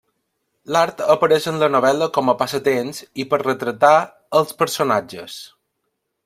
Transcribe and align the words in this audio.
L'art 0.75 1.01
apareix 1.15 1.45
en 1.51 1.59
la 1.63 1.69
novel·la 1.75 2.07
com 2.15 2.31
a 2.33 2.35
passatemps 2.39 3.03
i 3.25 3.27
per 3.35 3.39
a 3.39 3.43
retratar 3.49 3.93
els 4.41 4.57
personatges. 4.63 5.39